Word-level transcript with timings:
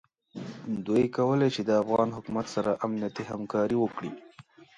دوی 0.87 1.03
کولای 1.17 1.49
شي 1.55 1.61
د 1.65 1.71
افغان 1.83 2.09
حکومت 2.17 2.45
سره 2.55 2.71
امنیتي 2.85 3.23
همکاري 3.31 3.77
وکړي. 3.79 4.11